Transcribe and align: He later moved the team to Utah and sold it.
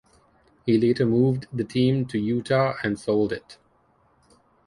He 0.65 0.79
later 0.79 1.05
moved 1.05 1.45
the 1.53 1.63
team 1.63 2.07
to 2.07 2.17
Utah 2.17 2.73
and 2.83 2.99
sold 2.99 3.31
it. 3.31 3.59